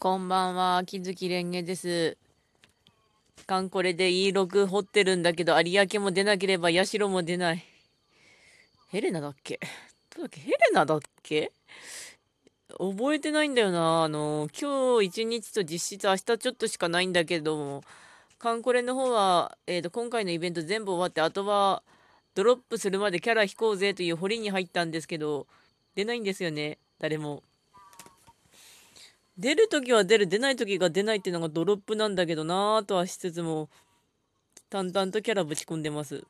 [0.00, 2.16] こんばんは、木月蓮華です。
[3.48, 7.64] カンコレで E6 掘ってるんだけど、有明も出なければ社も出ない。
[8.90, 9.58] ヘレナだっけ？
[10.14, 10.40] どうだっけ？
[10.40, 11.50] ヘレナだっけ？
[12.78, 14.04] 覚えてないんだよな。
[14.04, 17.82] あの、今日一日と実質明日ちょっとしかないんだけども、
[18.38, 21.82] カンコレの方は、えっ、ー、と、今回のイベント全部終わって、あとは
[22.36, 25.48] ドロップするまでキャラ引こうぜという堀に入ったんですけど、
[25.96, 26.78] 出ないんですよね。
[27.00, 27.42] 誰も。
[29.38, 33.68] 出るときは出る、出ないときが出ないっていうのがドロップなんだけどなぁとはしつつも、
[34.68, 36.24] 淡々とキャラぶち込んでます。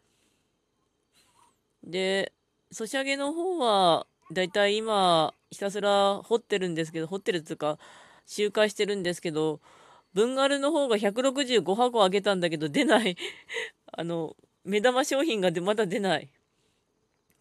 [1.83, 2.33] で、
[2.71, 7.79] ソシャゲの方は、だいたい今、ひたすら掘ってるんですけど、掘ってるっていうか、
[8.27, 9.61] 周回してるんですけど、
[10.13, 13.17] 文丸の方が165箱あげたんだけど、出ない
[13.91, 16.29] あの、目玉商品がでまだ出ない。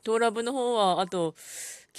[0.03, 1.35] トーラブの方は、あと、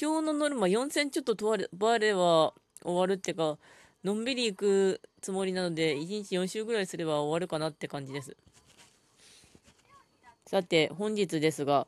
[0.00, 3.58] 今日のノルマ4000ちょっと問われは、終わるってか、
[4.04, 8.36] のんびり行くつもりなので、1日4週ぐらいすれば終わるかなって感じです。
[10.46, 11.86] さて、本日ですが、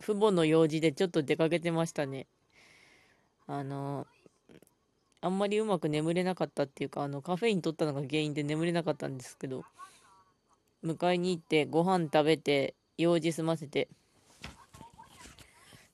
[0.00, 2.26] 父母の用事でちょっと出かけてましたね。
[3.46, 4.06] あの、
[5.20, 9.64] あんまりうまく眠れなかったっていうか、あの、カフェイン取ったのが原因で眠れなかったんですけど、
[10.84, 13.88] 迎えに行ってご飯食べて、用事済ませて、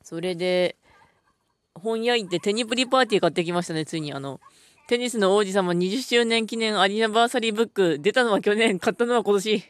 [0.02, 0.76] それで、
[1.74, 4.12] 本屋行ってテニプリパーティー買ってきましたね、ついに。
[4.12, 4.40] あの、
[4.88, 9.64] テニスの王子様20周年記念アニバーサリーブック、出たのは去年、買ったのは今年。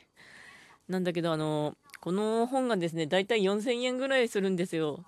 [0.88, 5.04] なんだけど、あの、この本がですね、だいたい4000円ぐらいするんですよ。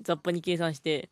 [0.00, 1.08] 雑把に計算して。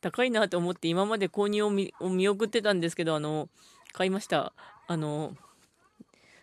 [0.00, 1.70] 高いなと思って今まで購入を
[2.10, 3.48] 見送ってたんですけど、あの、
[3.94, 4.52] 買いました。
[4.86, 5.34] あの、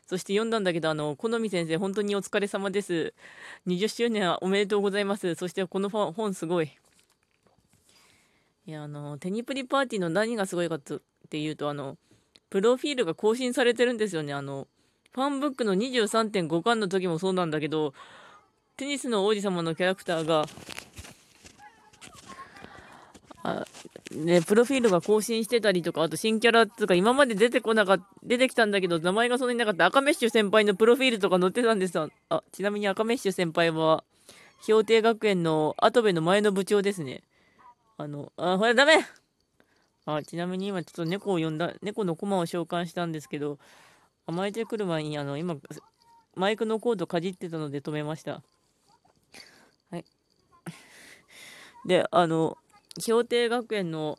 [0.07, 3.13] そして読んだんだけど、あの、好み先生、本当にお疲れ様です。
[3.67, 5.35] 20周年おめでとうございます。
[5.35, 6.71] そしてこの本すごい。
[8.67, 10.81] いや、あの、テニプリパーティーの何がすごいかっ
[11.29, 11.97] ていうと、あの、
[12.49, 14.33] プロフィールが更新されてるんですよね。
[14.33, 14.67] あの、
[15.13, 17.93] ファンブックの23.5巻の時もそうなんだけど、
[18.77, 20.45] テニスの王子様のキャラクターが、
[23.43, 23.65] あ
[24.11, 32.09] ね、プロフィールが更新してたりとか、あと新キャラっていうか、今まで出てこなかった、出てきたんだけど、名前がそんなになかった赤メッシュ先輩のプロフィールとか載ってたんですよ。
[32.29, 34.03] あ、ちなみに赤メッシュ先輩は、
[34.67, 37.23] 氷定学園の跡部の前の部長ですね。
[37.97, 39.05] あの、あ、ほら、ダメ
[40.05, 43.59] あ、ちなみに今ちょっと猫を呼んだ、猫のコマを召喚したんですけど、
[44.25, 45.55] 甘えてくる前に、あの、今、
[46.35, 48.41] マイクのコードかじってたので止めました。
[49.91, 50.05] はい。
[51.85, 52.57] で、あの、
[53.05, 54.17] 氷定学園の、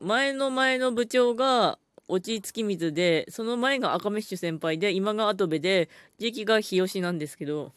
[0.00, 7.72] 前の前の部長が、落ち月水で、その前が赤メッシュ先輩で、今が跡部で、時期が日吉なんですけど、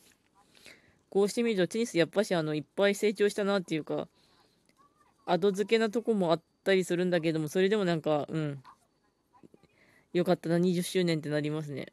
[1.16, 4.10] こうしてみるとテニスやっぱしあのいっぱい成長したなっていうか
[5.26, 8.62] 後付けなとこもあったりするんだけどもそれでもなんかうん。
[10.12, 11.86] よかったな20周年ってなりますね。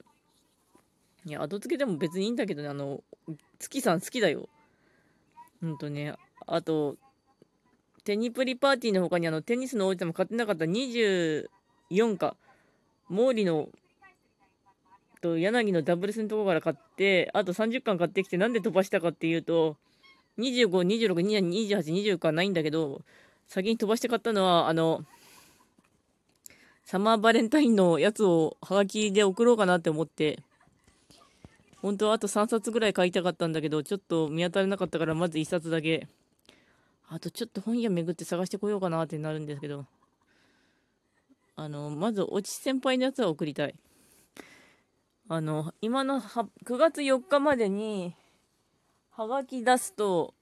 [1.25, 3.05] いや後付けでも別にいいんだけどねあの
[3.61, 4.49] 月さん好きだよ。
[5.61, 6.17] ほんとね。
[6.49, 6.97] あと
[8.03, 11.47] テニプリパーティーの他にあのテニスの王子様買ってなかった24
[12.17, 12.37] か。
[13.09, 13.69] 毛利の
[15.23, 19.77] と柳のダブルスのところから買ってあと30巻買ってきてなんで飛ばしたかっていうと
[20.39, 23.01] 25、26、27、28、20巻ないんだけど
[23.47, 25.05] 先に飛ばして買ったのはあの
[26.85, 30.41] サマーバレンタインのやつをハガキで送ろうかなって思って。
[31.81, 36.07] 本当はあと3冊ぐらい買いたかったんだけどちょっと見当たらなかったからまず1冊だけ。
[37.09, 39.85] あとちょっと本屋巡って探してこようかなってなるんですけど。
[41.57, 43.75] あのまず落ち先輩のやつは送りたい。
[45.35, 48.15] あの、今の9月4日までに、
[49.13, 50.35] はがき出すと、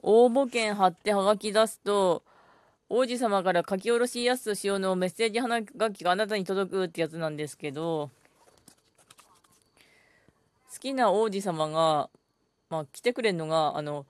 [0.00, 2.22] 応募券貼ってはがき出すと、
[2.88, 8.10] 王子様から書き下ろしやすしようのメッセージはがきがあなたに届くってやつなんですけど、
[10.72, 12.08] 好きな王子様が、
[12.70, 14.06] まあ、来てくれるのが、あの、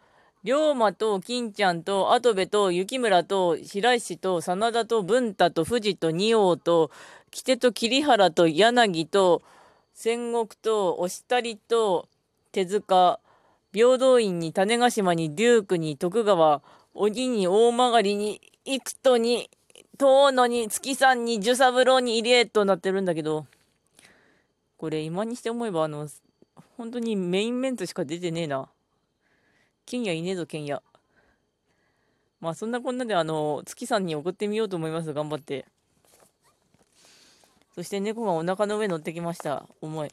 [0.47, 6.93] 龍馬と金ちゃんと跡部と雪村と白石と真田と文太と藤と仁王と
[7.33, 9.43] 木手と桐原と柳と
[9.93, 12.09] 戦国と押谷と
[12.53, 13.19] 手塚
[13.73, 16.63] 平等院に種子島にデュークに徳川
[16.95, 19.51] 鬼に大曲に幾人に
[19.99, 23.47] 遠野に月さんに寿三郎に入れとなってるんだけど
[24.77, 26.07] これ今にして思えばあの
[26.77, 28.69] 本当にメインメンツしか出てねえな。
[29.87, 30.83] 金也いねえぞ、金也。
[32.41, 35.13] まあそんなこんなであの、月さんに送ってみようと思います。
[35.13, 35.65] 頑張って。
[37.75, 39.67] そして猫がお腹の上乗ってきました。
[39.81, 40.11] 重い。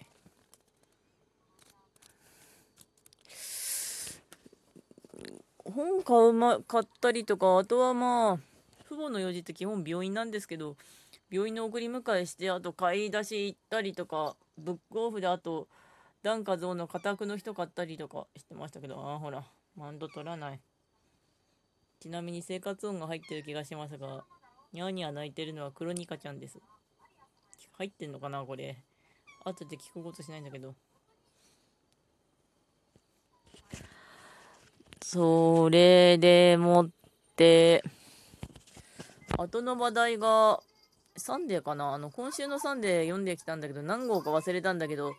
[5.65, 8.37] 本買う、ま、買ったりとか、あとはまあ、
[8.85, 10.75] 父母の用事って基本病院なんですけど、
[11.31, 15.67] 病院の送り迎えして、あと買い出し行ったりとか、ブックオフであと、
[16.21, 19.43] ダンカゾーの家宅の人買ったりとかしてましたけど、ああ、ほら、
[19.75, 20.59] マウンド取らない。
[21.99, 24.23] ちなみに生活音が入ってる気がしますが、
[24.71, 26.59] ニャーニャー泣いてるのはクロニカちゃんです。
[27.77, 28.77] 入ってんのかなこれ。
[29.45, 30.75] 後で聞くことしないんだけど。
[35.01, 36.89] それでもっ
[37.35, 37.83] て、
[39.37, 40.61] 後の話題が、
[41.17, 41.93] サンデーかな？
[41.93, 45.13] あの、今週のサンデー読んできたんだけど、何号か忘れたんだけど、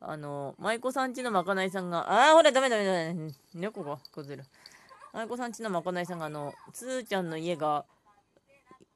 [0.00, 3.32] あの、舞妓さんちのまかないさんが、ああ、ほら、ダメダメダメ。
[3.54, 4.48] 猫が崩れる。
[5.12, 7.84] 舞妓さんちのまかないさんが、あの、つーちゃんの家が、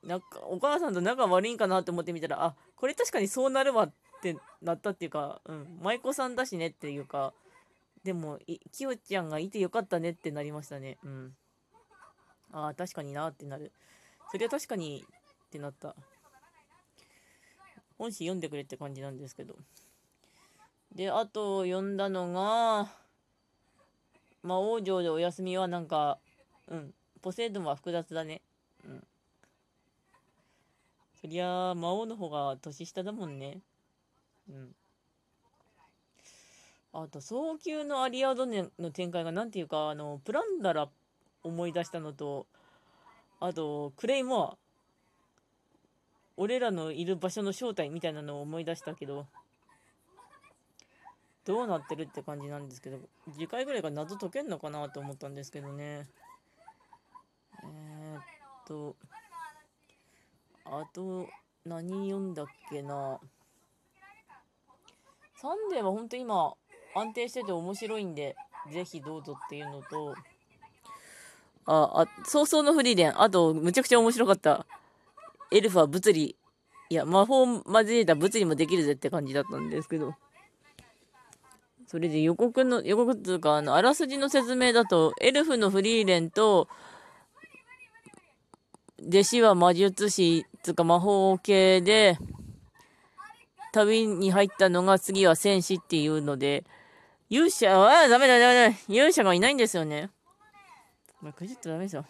[0.02, 3.92] なんか、お母さんと仲悪いんかなと思ってみたら、あ、これ確かにそうなるわっ
[4.22, 7.34] てなったっていうか、うん、舞妓さんだしねっていうか、
[8.02, 8.38] でも、
[8.72, 10.98] きよちゃんがいてよかったねってなりましたね。
[11.04, 11.36] うん。
[12.52, 13.72] ああ、確かになってなる。
[14.30, 15.04] それは確かに
[15.46, 15.94] ってなった。
[17.98, 19.56] 本誌読んでくれって感じなんですけど。
[20.94, 22.88] で、あと読んだのが、
[24.42, 26.18] 魔王城でお休みはなんか、
[26.68, 28.42] うん、ポセイドンは複雑だね。
[28.86, 29.06] うん。
[31.20, 33.58] そりゃ、魔王の方が年下だもんね。
[34.48, 34.74] うん。
[36.92, 40.88] あと、早急のアリアドネの展開が、なんていうか、あの、プランダラ
[41.42, 42.46] 思い出したのと、
[43.40, 44.56] あと、クレイモア。
[46.36, 49.26] 俺らのいる場所の正体みたいなのを思い出したけど、
[51.44, 52.98] どうなってるって感じなんですけど、
[53.32, 56.08] 次回ぐらいが謎解けんのかなと思ったんですけどね。
[57.62, 58.22] えー、っ
[58.66, 58.96] と、
[60.64, 61.28] あと、
[61.64, 63.20] 何読んだっけな。
[65.36, 66.54] サンデーは本当今、
[66.94, 68.36] 安定してて面白いんで、
[68.72, 70.14] ぜひどうぞっていうのと、
[71.66, 73.20] あ、あ、早々のフリーレン。
[73.20, 74.66] あと、むちゃくちゃ面白かった。
[75.50, 76.36] エルフは物理。
[76.90, 80.14] いや、魔法交えた物理もできるぜって感じだったんですけど。
[81.94, 86.66] それで予告の、予告っていうか、あの、あらすじの説明だと、エルフのフリーレンと、
[89.00, 92.18] 弟子は魔術師、つうか魔法系で、
[93.72, 96.64] 旅に入ったのが次は戦士っていうので、
[97.30, 100.10] 勇者は、ダメだダメだ、勇者がいないんですよね。
[101.22, 102.04] まあ、これちょっとダメですよ。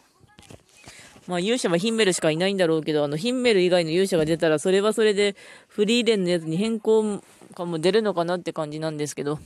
[1.27, 5.37] まあ勇者はヒンメルしかいないんだろうけど、あのヒンメル以外の勇者が出たら、それはそれで
[5.69, 7.23] フリーレンのやつに変更
[7.55, 9.39] かも出るのかなって感じなんですけど。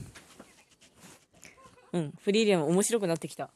[1.91, 3.49] うん、フリーレン面白くなってきた。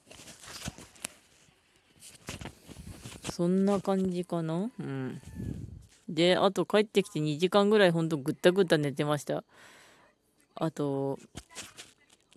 [3.31, 4.69] そんな感じかな？
[4.79, 5.21] うん。
[6.07, 9.43] で、あと帰ってきて2時間ぐらいほんとぐったぐった寝てました。
[10.55, 11.17] あと、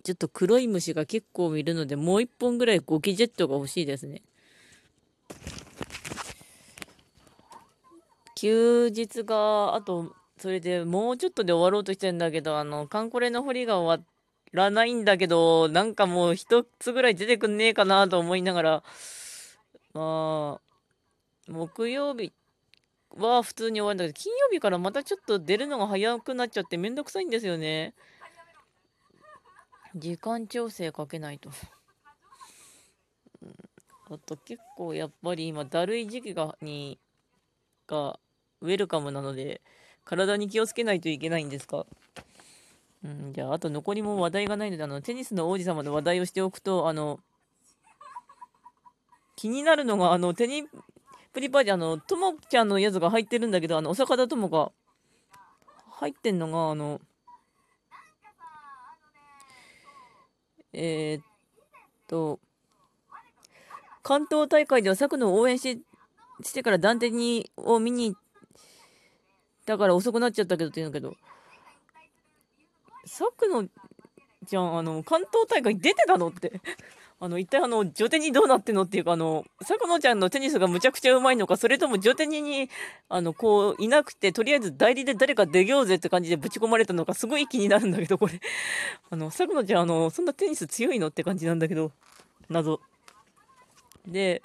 [0.03, 4.23] ちょっと黒い虫が結構いるので、もう一本ぐらいゴキジェットが欲しいですね。
[8.35, 14.16] 休日が、あと、それでもうちょっとで終わろうとしてんだけど、あの、カンコレの掘りが終わって
[14.57, 18.83] らないんだけど、なんかもう一つぐらい出てくんねえかなと思いながら、
[19.93, 20.61] まあ、
[21.47, 22.33] 木曜日
[23.15, 27.93] は普通に終わるんだけど、金曜日からまたちょっと出るのが早くなっちゃってめんどくさいんですよね。
[29.95, 31.49] 時間調整かけないと。
[34.09, 36.97] あと結構やっぱり今だるい時期がに
[37.87, 38.19] が
[38.61, 39.61] ウェルカムなので
[40.05, 41.85] 体に気をつけないといけないんですか？
[43.03, 47.19] うん、じゃああと残りも話題がないのであのテニスの王子様の話題をしておくとあの
[49.35, 50.63] 気になるのがあのテニ
[51.33, 54.71] プリパーティーあのともちゃんのやつが入ってるんだけどあのお坂田ともが
[55.91, 56.99] 入ってんのがあの
[60.79, 61.23] えー、っ
[62.07, 62.39] と、
[64.03, 65.81] 関東大会では佐久野を応援し
[66.43, 68.21] してから断定にを見に行っ
[69.65, 71.15] たから遅くなっちゃったけどって言うんだけど、
[73.07, 73.67] 佐久野
[74.43, 76.61] じゃん、あの、関東大会出てたのって
[77.19, 82.69] あの、一体あの、ジョテニどうなってんのっていうか、あの、さくのちゃんのテニスがむちゃくちゃうまいのか、それともジョテニに、
[83.09, 88.39] あの、こう、いなくて、とりあえず代理で誰か出ようぜって感じでぶち込まれたのか、すごい気になるんだけど、これ。
[89.09, 91.91] あの、さくのちゃん、あの、そんなテニス強いのって感じなんだけど、
[92.49, 92.81] 謎。
[94.05, 94.43] で、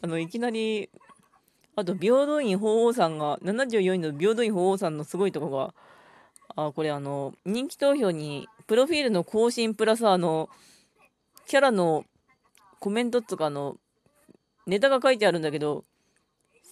[0.00, 0.90] あの、いきなり、
[1.74, 5.74] あと、平等院法皇さんが、74位の平等院法皇さんのすごいとこが、
[6.56, 10.48] あ、これあの、人気投票に、プロフィールの更新プラスあの、
[11.46, 12.04] キャラの
[12.78, 13.76] コメントとかの
[14.66, 15.84] ネタが書いてあるんだけど、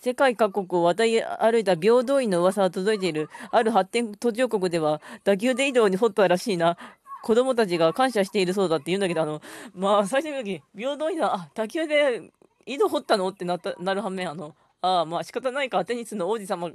[0.03, 6.79] 世界各国を渡り歩いた平等院の噂が届いているある発展途上国では打球で移動に掘ったらしいな。
[7.23, 9.43] 子供たちが感謝しているそうだって言うんだけど、あの、
[9.75, 12.33] まあ、最初の時、平等にさ、あ、滝湯で
[12.65, 16.71] 井戸掘ったのってなった、なる反面、あの、ああ、まあ仕方ないか、テニスの王子様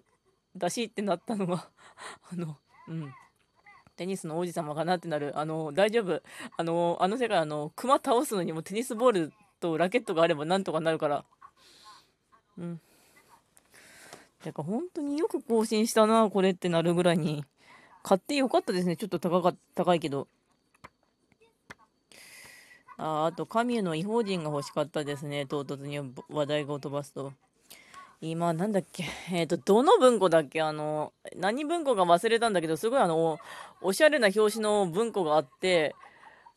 [0.55, 1.67] だしってなったのが
[2.31, 3.13] あの、うん。
[3.95, 5.37] テニスの王子様かなってなる。
[5.37, 6.21] あの、大丈夫。
[6.57, 11.25] あの、あの世界、あの、熊倒すのにもテニスボールとラケットがあればなんとかなるから。
[12.57, 12.81] うん。
[14.43, 17.45] てか、本当によく更新したな、これってなるぐらいに。
[18.03, 18.95] 買ってよかったですね。
[18.97, 20.27] ちょっと高か高いけど。
[22.97, 25.45] ああと、神の異邦人が欲しかったですね。
[25.45, 25.99] 唐突に
[26.29, 27.33] 話題を飛ばすと。
[28.21, 29.03] 今、なんだっけ？
[29.31, 30.61] えっ、ー、と、どの文庫だっけ？
[30.61, 33.39] あの、何文庫か忘れたんだけど、すごいあの、
[33.81, 35.95] おしゃれな表紙の文庫があって、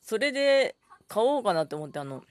[0.03, 0.77] それで
[1.09, 2.23] 買おうかなって思って、あの、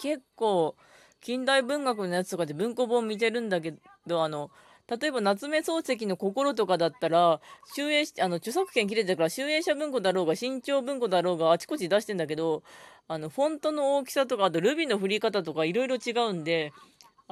[0.00, 0.76] 結構、
[1.20, 3.74] 近代文学のやつとかで文庫本見てるんだけ
[4.06, 4.50] ど、あの、
[4.88, 7.40] 例えば夏目漱石の心とかだったら、
[7.76, 12.62] 集英あの、著作権切れてるから、集英社文庫だろうが、新潮文庫だろうが、あちこち出してんだけど、
[13.06, 16.72] あの、フォントの大きさとか、あとルビの振り方とか、いろいろ違うんで、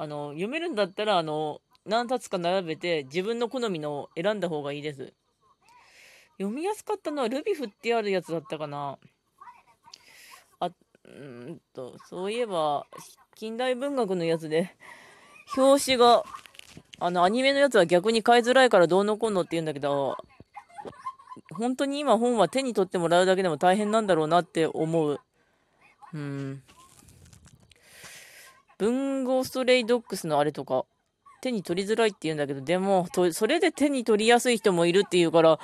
[0.01, 5.11] あの、読めるんだったら、あの、何冊か並べて、自分の好みの選んだ方がいいです。
[6.37, 8.97] 読みやすかったのは、ルビ振ってあるやつだったかな。
[10.61, 10.71] あ、
[11.03, 12.87] うんと、そういえば、
[13.35, 14.73] 近代文学のやつで、
[15.57, 16.23] 表紙が、
[16.99, 20.15] あの、アニメのやつは逆に買いづらいからどうのこうのって言うんだけど、
[21.51, 25.19] 本当に今本は手に取ってもらうだけでも大変なんだろうなって思う。
[26.13, 26.63] うん。
[28.79, 30.85] 文豪ストレイドッグスのあれとか、
[31.41, 35.59] 手に取りづらいって言うんだけど、でも、それで手に取りやすい人もいるっていうから、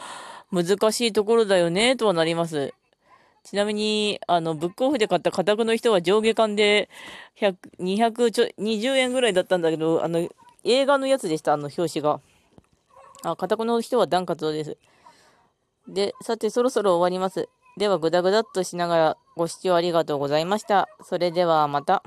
[0.52, 2.74] 難しいところだよね、とはなります。
[3.44, 6.90] ちなみに、あの、ブックオフで買った家宅の人は上下巻で
[7.36, 10.28] 100、200ちょ、20円ぐらいだったんだけど、あの、
[10.64, 12.20] 映画のやつでした、あの、表紙が。
[13.24, 14.78] あ、家宅の人はダンカツです。
[15.88, 17.48] で、さて、そろそろ終わります。
[17.78, 20.90] では、ぐだぐだっとしながらご視聴ありがとうございました。
[21.04, 22.04] それでは、また。